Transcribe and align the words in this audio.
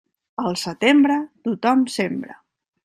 Al 0.43 0.57
setembre, 0.61 1.19
tothom 1.49 1.87
sembra. 1.99 2.41